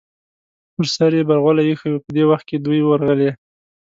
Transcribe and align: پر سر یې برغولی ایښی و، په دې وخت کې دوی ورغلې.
پر 0.73 0.85
سر 0.95 1.11
یې 1.17 1.23
برغولی 1.29 1.63
ایښی 1.67 1.89
و، 1.91 2.03
په 2.03 2.09
دې 2.15 2.23
وخت 2.31 2.45
کې 2.49 2.57
دوی 2.65 2.81
ورغلې. 2.85 3.31